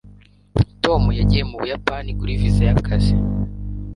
[0.83, 3.15] tom yagiye mu buyapani kuri viza y'akazi